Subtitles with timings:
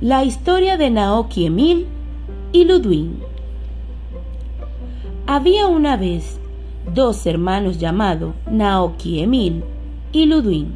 [0.00, 1.86] La historia de Naoki Emil
[2.52, 3.10] y Ludwig.
[5.26, 6.40] Había una vez
[6.94, 9.62] dos hermanos llamados Naoki Emil
[10.10, 10.68] y Ludwig.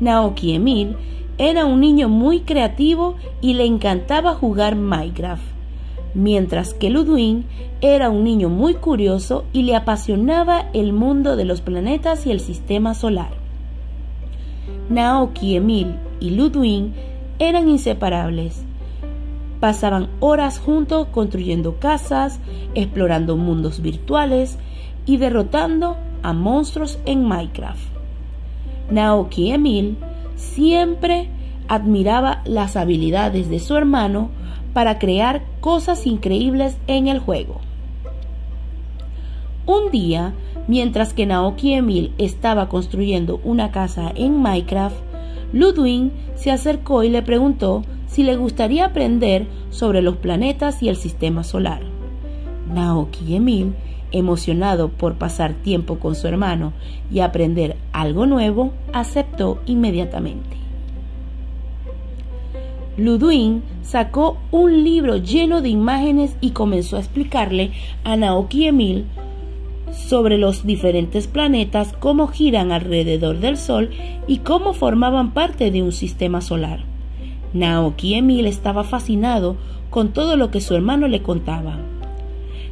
[0.00, 0.94] Naoki Emil
[1.38, 5.46] era un niño muy creativo y le encantaba jugar Minecraft,
[6.12, 7.44] mientras que Ludwig
[7.80, 12.40] era un niño muy curioso y le apasionaba el mundo de los planetas y el
[12.40, 13.30] sistema solar.
[14.90, 16.92] Naoki Emil y Ludwig
[17.48, 18.62] eran inseparables.
[19.58, 22.38] Pasaban horas juntos construyendo casas,
[22.74, 24.58] explorando mundos virtuales
[25.06, 27.84] y derrotando a monstruos en Minecraft.
[28.90, 29.96] Naoki Emil
[30.36, 31.28] siempre
[31.66, 34.30] admiraba las habilidades de su hermano
[34.72, 37.60] para crear cosas increíbles en el juego.
[39.66, 40.32] Un día,
[40.68, 44.96] mientras que Naoki Emil estaba construyendo una casa en Minecraft,
[45.52, 50.96] Ludwig se acercó y le preguntó si le gustaría aprender sobre los planetas y el
[50.96, 51.80] sistema solar.
[52.72, 53.74] Naoki Emil,
[54.12, 56.72] emocionado por pasar tiempo con su hermano
[57.10, 60.56] y aprender algo nuevo, aceptó inmediatamente.
[62.98, 67.72] Ludwig sacó un libro lleno de imágenes y comenzó a explicarle
[68.04, 69.06] a Naoki Emil
[69.92, 73.90] sobre los diferentes planetas, cómo giran alrededor del Sol
[74.26, 76.80] y cómo formaban parte de un sistema solar.
[77.52, 79.56] Naoki Emil estaba fascinado
[79.90, 81.76] con todo lo que su hermano le contaba.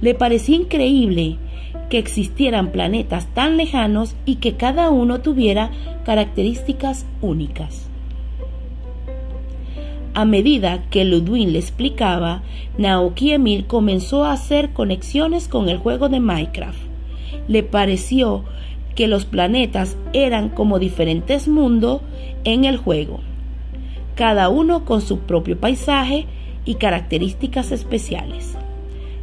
[0.00, 1.36] Le parecía increíble
[1.88, 5.70] que existieran planetas tan lejanos y que cada uno tuviera
[6.04, 7.88] características únicas.
[10.14, 12.42] A medida que Ludwig le explicaba,
[12.78, 16.93] Naoki Emil comenzó a hacer conexiones con el juego de Minecraft
[17.48, 18.44] le pareció
[18.94, 22.00] que los planetas eran como diferentes mundos
[22.44, 23.20] en el juego,
[24.14, 26.26] cada uno con su propio paisaje
[26.64, 28.56] y características especiales.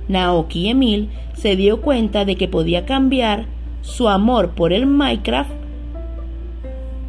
[0.07, 3.46] Naoki Emil se dio cuenta de que podía cambiar
[3.81, 5.51] su amor por el Minecraft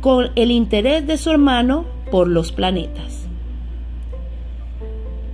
[0.01, 3.27] con el interés de su hermano por los planetas.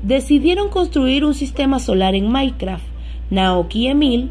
[0.02, 2.84] Decidieron construir un sistema solar en Minecraft.
[3.30, 4.30] Naoki Emil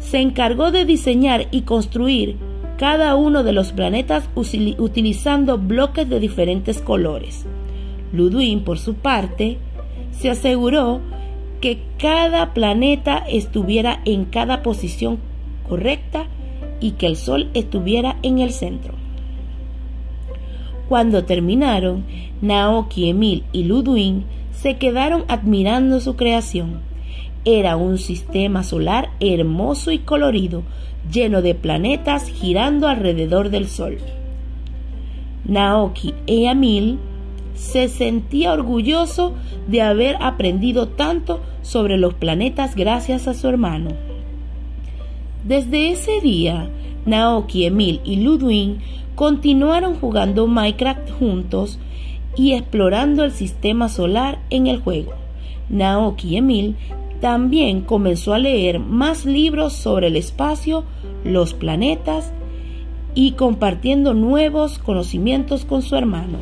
[0.00, 2.36] se encargó de diseñar y construir
[2.78, 7.46] cada uno de los planetas utilizando bloques de diferentes colores.
[8.12, 9.58] Ludwig, por su parte,
[10.10, 11.00] se aseguró
[11.60, 15.18] que cada planeta estuviera en cada posición
[15.68, 16.26] correcta
[16.80, 18.94] y que el Sol estuviera en el centro.
[20.88, 22.04] Cuando terminaron,
[22.40, 26.80] Naoki, Emil y Ludwig se quedaron admirando su creación.
[27.44, 30.62] Era un sistema solar hermoso y colorido,
[31.10, 33.98] lleno de planetas girando alrededor del Sol.
[35.46, 36.98] Naoki e Emil
[37.54, 39.34] se sentía orgulloso
[39.68, 43.90] de haber aprendido tanto sobre los planetas gracias a su hermano.
[45.44, 46.68] Desde ese día,
[47.06, 48.78] Naoki, Emil y Ludwig
[49.14, 51.78] continuaron jugando Minecraft juntos
[52.36, 55.12] y explorando el sistema solar en el juego.
[55.70, 56.76] Naoki y Emil
[57.20, 60.84] también comenzó a leer más libros sobre el espacio,
[61.24, 62.32] los planetas
[63.14, 66.38] y compartiendo nuevos conocimientos con su hermano.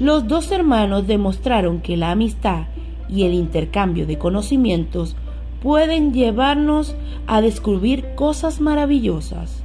[0.00, 2.64] Los dos hermanos demostraron que la amistad
[3.08, 5.16] y el intercambio de conocimientos
[5.62, 6.94] pueden llevarnos
[7.26, 9.62] a descubrir cosas maravillosas.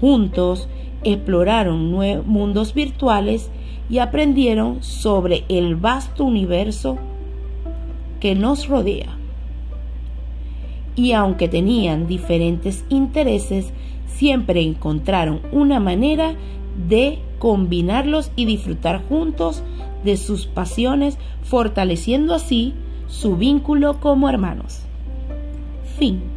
[0.00, 0.68] Juntos
[1.02, 1.92] exploraron
[2.26, 3.50] mundos virtuales
[3.90, 6.98] y aprendieron sobre el vasto universo
[8.24, 9.18] que nos rodea.
[10.96, 13.74] Y aunque tenían diferentes intereses,
[14.06, 16.34] siempre encontraron una manera
[16.88, 19.62] de combinarlos y disfrutar juntos
[20.04, 22.72] de sus pasiones, fortaleciendo así
[23.08, 24.80] su vínculo como hermanos.
[25.98, 26.33] Fin.